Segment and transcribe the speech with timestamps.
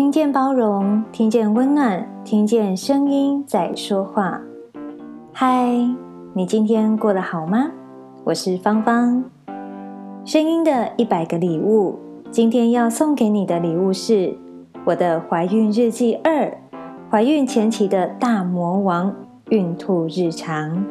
[0.00, 4.40] 听见包容，听见温暖，听见声音在说话。
[5.30, 5.76] 嗨，
[6.32, 7.70] 你今天过得好吗？
[8.24, 9.22] 我是芳芳。
[10.24, 11.98] 声音的一百个礼物，
[12.30, 14.34] 今天要送给你的礼物是
[14.86, 16.50] 我的怀孕日记二：
[17.10, 19.14] 怀孕前期的大魔王——
[19.50, 20.82] 孕吐日常。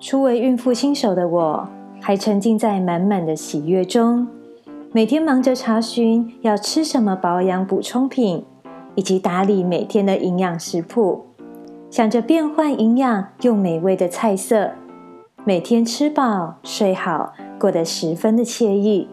[0.00, 1.68] 初为孕妇新手的我，
[2.00, 4.26] 还沉浸在满满的喜悦中，
[4.94, 8.44] 每天忙着查询要吃什么保养补充品，
[8.94, 11.28] 以及打理每天的营养食谱，
[11.88, 14.72] 想着变换营养又美味的菜色，
[15.46, 19.08] 每天吃饱睡好，过得十分的惬意。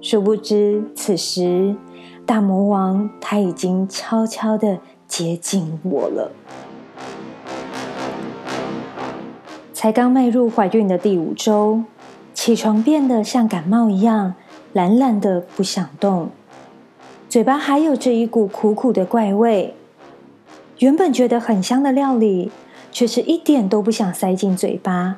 [0.00, 1.76] 殊不知，此时
[2.26, 6.32] 大魔王他已经悄悄地接近我了。
[9.72, 11.84] 才刚迈入怀孕的第五周。
[12.34, 14.34] 起床变得像感冒一样，
[14.72, 16.30] 懒懒的不想动，
[17.28, 19.74] 嘴巴还有着一股苦苦的怪味。
[20.78, 22.52] 原本觉得很香的料理，
[22.92, 25.16] 却是一点都不想塞进嘴巴，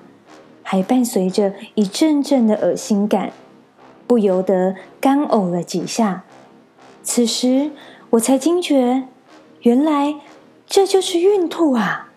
[0.62, 3.32] 还伴随着一阵阵的恶心感，
[4.06, 6.24] 不由得干呕了几下。
[7.02, 7.70] 此时
[8.10, 9.04] 我才惊觉，
[9.62, 10.14] 原来
[10.66, 12.10] 这就是孕吐啊！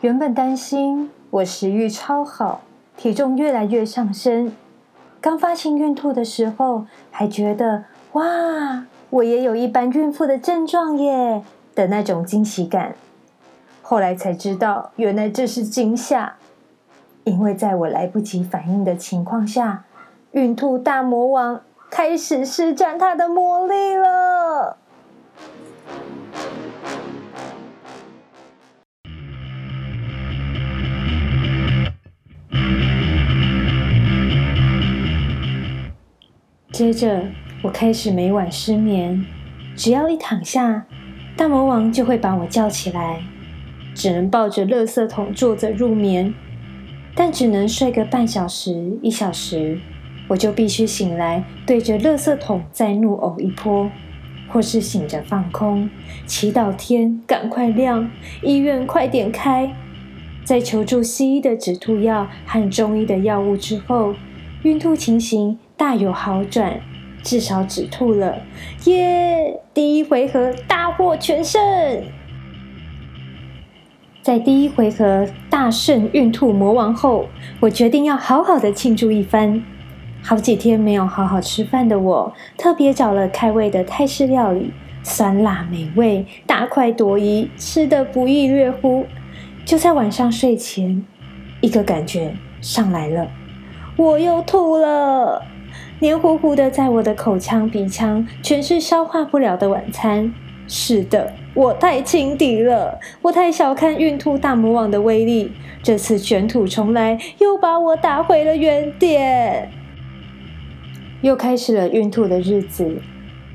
[0.00, 2.62] 原本担心我食欲超好。
[2.96, 4.52] 体重越来越上升，
[5.20, 11.42] 刚发现孕吐的时候，还觉得哇，我也有一般孕妇的症状耶
[11.74, 12.94] 的那种惊喜感。
[13.82, 16.36] 后来才知道，原来这是惊吓，
[17.24, 19.84] 因为在我来不及反应的情况下，
[20.30, 21.60] 孕吐大魔王
[21.90, 24.78] 开始施展他的魔力了。
[36.80, 37.26] 接着，
[37.60, 39.26] 我开始每晚失眠，
[39.76, 40.86] 只要一躺下，
[41.36, 43.20] 大魔王就会把我叫起来，
[43.94, 46.32] 只能抱着垃圾桶坐着入眠，
[47.14, 49.78] 但只能睡个半小时、一小时，
[50.26, 53.90] 我就必须醒来，对着垃圾桶再怒呕一波，
[54.48, 55.90] 或是醒着放空，
[56.24, 58.10] 祈祷天赶快亮，
[58.42, 59.70] 医院快点开，
[60.44, 64.14] 在求助西医的止吐药和中医的药物之后，
[64.62, 66.78] 孕吐情形大有好转，
[67.22, 68.36] 至少止吐了，
[68.84, 69.58] 耶！
[69.72, 71.58] 第一回合大获全胜。
[74.20, 77.28] 在第一回合大胜孕吐魔王后，
[77.60, 79.64] 我决定要好好的庆祝一番。
[80.22, 89.06] 好几天没有好好吃饭的我，特别找了开胃的泰式料理，酸辣美味，大快朵颐，吃得不亦乐乎。
[89.64, 91.02] 就在晚上睡前，
[91.62, 93.30] 一个感觉上来了，
[93.96, 95.42] 我又吐了。
[96.02, 100.32] 黏糊糊的，在我的口腔、鼻腔，全是消化不了的晚餐。
[100.66, 105.52] 是的，我太轻敌了，我太小看孕吐大魔王的威力。
[105.82, 109.70] 这次卷土重来，又把我打回了原点。
[111.20, 113.02] 又开始了孕吐的日子。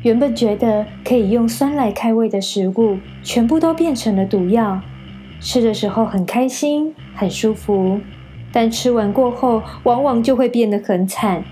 [0.04, 4.82] 原本觉得可以用酸来开胃的食物，全部都变成了毒药。
[5.40, 8.00] 吃的时候很开心，很舒服，
[8.52, 11.44] 但吃完过后，往往就会变得很惨。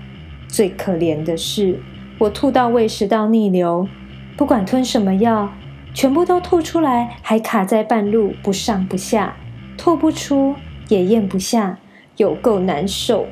[0.54, 1.80] 最可怜的是，
[2.16, 3.88] 我吐到胃食道逆流，
[4.36, 5.52] 不管吞什么药，
[5.92, 9.34] 全部都吐出来，还卡在半路，不上不下，
[9.76, 10.54] 吐不出，
[10.86, 11.80] 也咽不下，
[12.18, 13.26] 有够难受。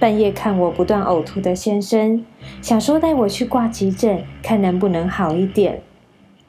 [0.00, 2.24] 半夜看我不断呕吐的先生，
[2.60, 5.80] 想说带我去挂急诊，看能不能好一点。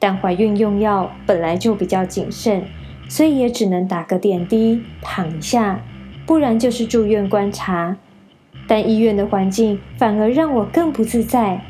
[0.00, 2.64] 但怀孕用药本来就比较谨慎，
[3.08, 5.80] 所以也只能打个点滴，躺一下，
[6.26, 7.96] 不然就是住院观察。
[8.66, 11.60] 但医院的环境反而让我更不自在。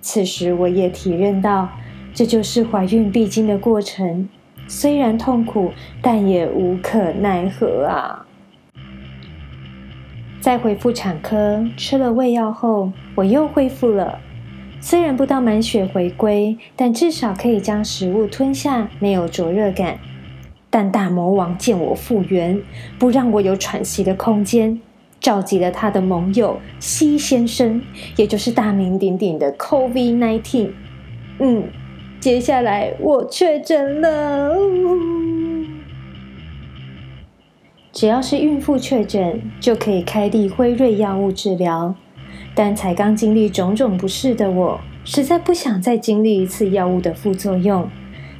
[0.00, 1.68] 此时我也体认到，
[2.14, 4.28] 这就是怀孕必经的过程，
[4.68, 8.26] 虽然痛苦，但也无可奈何啊。
[10.40, 14.20] 在回妇产科吃了胃药后，我又恢复了。
[14.80, 19.98] 虽然不到满血回归，但至少可以将食物吞下，没有灼热感。
[20.70, 22.60] 但大魔王见我复原，
[22.96, 24.80] 不让我有喘息的空间。
[25.26, 27.82] 召集了他的盟友西先生，
[28.14, 30.70] 也就是大名鼎鼎的 COVID-19。
[31.40, 31.64] 嗯，
[32.20, 34.54] 接下来我确诊了。
[37.92, 41.92] 只要是孕妇确诊，就可以开立辉瑞药物治疗。
[42.54, 47.90] 但才刚经历种种不适的我，实在不想再经历一次药物的副作用，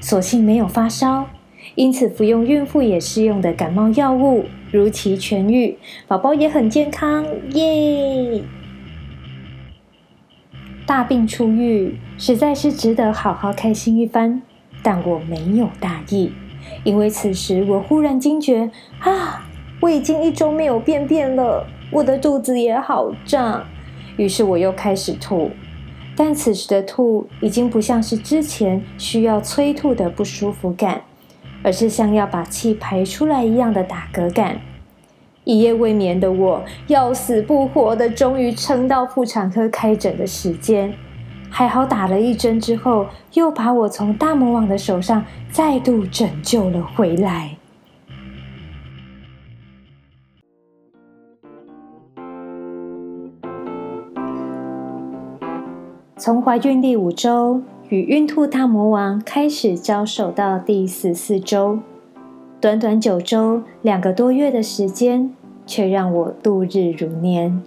[0.00, 1.26] 所幸没有发烧。
[1.74, 5.76] 因此，服用孕妇也适用的感冒药物，如期痊愈，
[6.06, 8.42] 宝宝也很健康，耶！
[10.86, 14.42] 大病初愈，实在是值得好好开心一番。
[14.82, 16.30] 但我没有大意，
[16.84, 18.70] 因为此时我忽然惊觉
[19.00, 19.44] 啊，
[19.80, 23.66] 我已经一周没有便便了，我的肚子也好胀。
[24.16, 25.50] 于是我又开始吐，
[26.14, 31.02] 但此时的吐已经不像是之前需要催吐的不舒服感，
[31.66, 34.60] 而是像要把气排出来一样的打嗝感。
[35.42, 40.94] 一夜未眠的我，要死不活的，终于撑到妇产科开诊的时间。
[41.50, 47.56] 还好打了一针之后，又把我从大魔王的手上再度拯救了回来。
[56.16, 61.78] 从怀孕第五周与孕吐大魔王开始交手到第十四周。
[62.60, 65.32] 短短九周，两个多月的时间，
[65.64, 67.62] 却让我度日如年。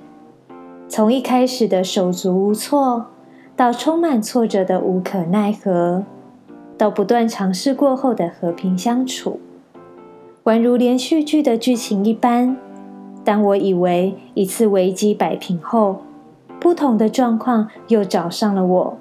[0.90, 3.06] 从一开始的手足无措，
[3.56, 6.04] 到充满挫折的无可奈何，
[6.78, 9.40] 到不断尝试过后的和平相处，
[10.44, 12.58] 宛如连续剧的剧情一般。
[13.24, 16.02] 当我以为一次危机摆平后，
[16.60, 18.98] 不同的状况又找上了我，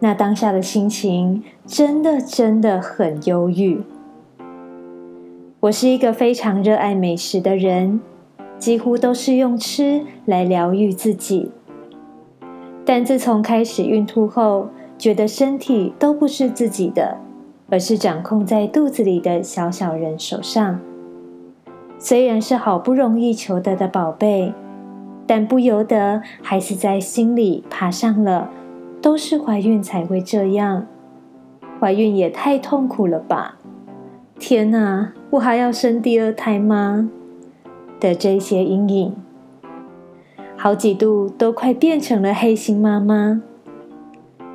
[0.00, 3.82] 那当下的心情真的真的很忧郁。
[5.60, 8.00] 我是一个非常热爱美食的人，
[8.58, 11.50] 几乎都是用吃来疗愈自己。
[12.84, 17.18] 但自从开始孕吐后，觉得身体都不是自己的，
[17.68, 20.80] 而是掌控在肚子里的小小人手上。
[21.98, 24.54] 虽然是好不容易求得的宝贝，
[25.26, 28.50] 但不由得还是在心里爬上了
[29.00, 30.86] “都是怀孕才会这样，
[31.80, 33.56] 怀孕也太痛苦了吧”。
[34.38, 37.10] 天哪，我还要生第二胎吗？
[38.00, 39.16] 的这些阴影，
[40.56, 43.42] 好几度都快变成了黑心妈妈。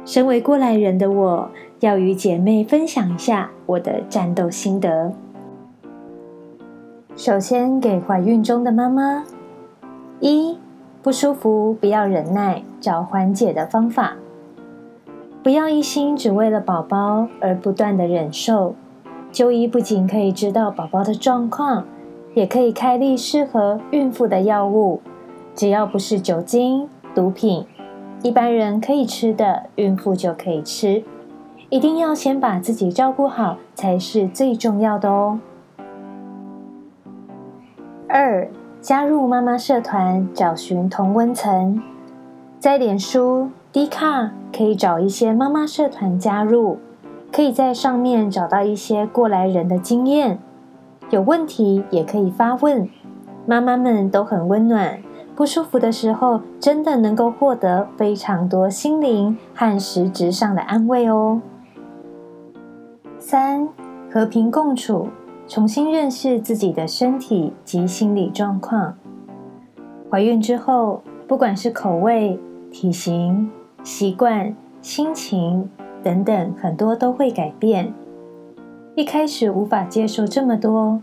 [0.06, 1.50] 身为过来人的我，
[1.82, 5.14] 要与姐妹分享一下我的战斗心得。
[7.16, 9.26] 首先，给怀孕中的妈妈：
[10.22, 10.58] 一、
[11.02, 14.16] 不舒服不要忍耐，找缓解的方法，
[15.44, 18.76] 不要一心只为了宝宝而不断的忍受。
[19.30, 21.86] 就医不仅可以知道宝宝的状况，
[22.34, 25.02] 也可以开立适合孕妇的药物，
[25.54, 27.66] 只要不是酒精、毒品，
[28.22, 31.04] 一般人可以吃的，孕妇就可以吃。
[31.70, 35.40] 一定要先把自己照顾好，才是最重要的哦。
[38.08, 38.48] 二，
[38.80, 41.82] 加入妈妈社团，找寻同温层，
[42.60, 46.78] 在脸书、Dcard 可以找一些妈妈社团加入。
[47.32, 50.38] 可以在上面找到一些过来人的经验，
[51.10, 52.88] 有问题也可以发问。
[53.48, 55.02] 妈妈们都很温暖，
[55.36, 61.42] 不舒服的时候真的能够获得非常多心灵和实质上的安慰哦。
[63.18, 63.68] 三，
[64.12, 65.08] 和平共处，
[65.48, 68.94] 重新认识自己的身体及心理状况。
[70.12, 72.40] 怀孕之后，不管是口味、
[72.70, 73.50] 体型、
[73.84, 75.70] 习惯、心情。
[76.04, 77.94] 等等，很多都会改变。
[78.94, 81.02] 一开始无法接受这么多，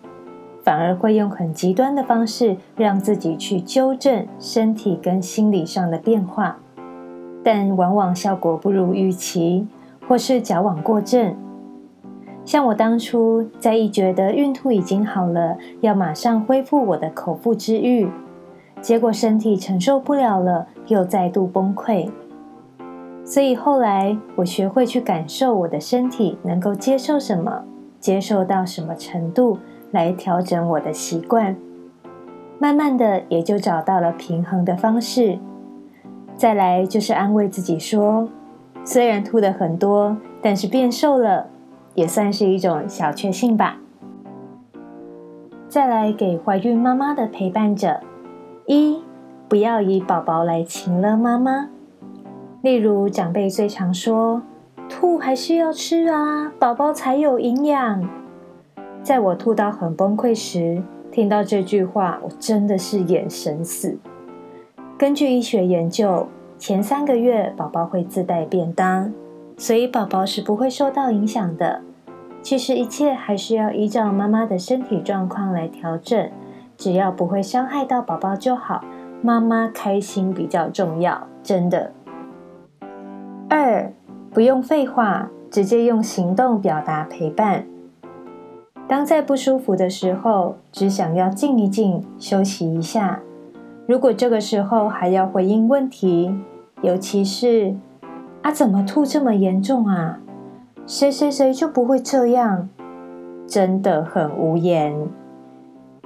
[0.63, 6.59] 反而会用很极端的方式让自己去纠正身体跟心理上的变化，
[7.43, 9.67] 但往往效果不如预期，
[10.07, 11.35] 或是矫枉过正。
[12.45, 18.07] 像我当初在一觉得孕吐已经好了，要马上恢复我的口腹之欲，
[18.83, 22.11] 结果身体承受不了了，又再度崩溃。
[23.25, 27.65] 所以后来，我学会去感受我的身体能够接受什么，
[28.01, 29.59] 接受到什么程度，
[29.93, 31.57] 来调整我的习惯。
[32.59, 35.39] 慢慢的，也就找到了平衡的方式。
[36.37, 38.29] 再来就是安慰自己说，
[38.85, 41.47] 虽然吐的很多，但是变瘦了，
[41.95, 43.79] 也算是一种小确幸吧。
[45.69, 48.01] 再来给怀孕妈妈的陪伴者：
[48.67, 49.03] 一，
[49.49, 51.69] 不要以宝宝来情勒妈妈。
[52.63, 54.43] 例如，长辈最常说
[54.87, 58.09] ：“吐还是要吃啊，宝宝才有营养。”
[59.03, 63.99] 在我吐到很崩溃时，听到这句话，我真的是眼神死。
[64.99, 69.11] 根据医学研究，前三个月宝宝会自带便当，
[69.57, 71.81] 所以宝宝是不会受到影响的。
[72.43, 76.31] 其实一切还是要依照妈妈的身体状况来调整，
[76.77, 78.85] 只要不会伤害到宝宝就好。
[79.23, 81.93] 妈妈开心比较重要，真的。
[83.51, 83.93] 二，
[84.33, 87.67] 不用废话，直接用行动表达陪伴。
[88.87, 93.19] 当在不舒服的时候，只想要静一静，休息一下。
[93.89, 96.33] 如果这个时候还要回应问题，
[96.81, 97.75] 尤其是
[98.43, 100.21] 啊，怎么吐这么严重啊？
[100.87, 102.69] 谁谁谁就不会这样？
[103.49, 105.09] 真的很无言。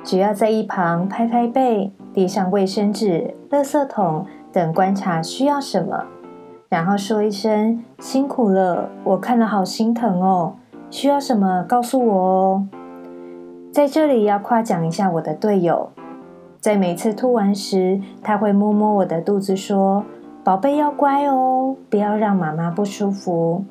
[0.03, 6.07] 只要在一旁拍拍背，递上卫生纸、垃圾桶等，观察需要什么，
[6.69, 10.55] 然后说一声辛苦了，我看了好心疼哦。
[10.91, 12.67] 需要什么告诉我哦。
[13.73, 15.91] 在这里要夸奖一下我的队友，
[16.61, 20.05] 在每次吐完时，他会摸摸我的肚子说
[20.45, 23.65] ：“宝贝要乖哦，不要让妈妈不舒服。”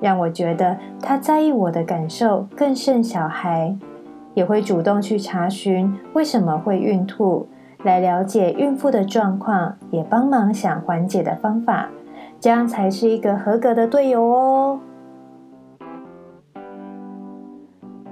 [0.00, 3.74] 让我觉得他在意我的感受更胜小孩，
[4.34, 7.46] 也会主动去查询为什么会孕吐，
[7.84, 11.88] 来了解孕妇的状况，也帮忙想缓解的方法，
[12.44, 14.78] 这样才是一个合格的队友哦。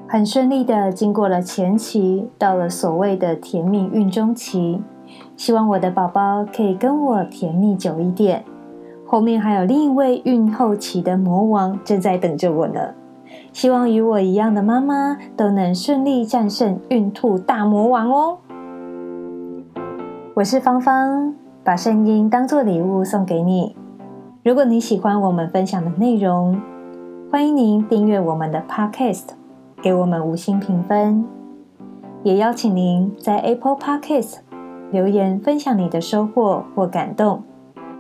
[0.08, 4.80] 很顺利的经过了前期，到了所谓的甜蜜孕中期。
[5.36, 8.42] 希望我的宝宝可以跟我甜蜜久一点。
[9.04, 12.80] 后面还有另一位孕后期的魔王正在等着我呢。
[13.52, 18.38] 希望与我一样的妈妈都能顺利战胜孕吐大魔王哦。
[20.32, 23.76] 我是芳芳，把声音当做礼物送给你。
[24.44, 26.60] 如果你喜欢我们分享的内容，
[27.30, 29.26] 欢迎您订阅我们的 Podcast。
[29.80, 31.24] 给我们五星评分，
[32.24, 34.38] 也邀请您在 Apple Podcast
[34.90, 37.44] 留言分享你的收获或感动，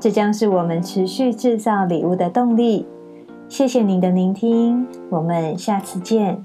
[0.00, 2.88] 这将是我们持续制造礼物的动力。
[3.48, 6.44] 谢谢您的聆听，我们下次见。